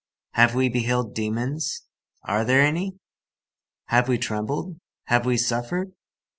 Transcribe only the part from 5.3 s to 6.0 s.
suffered?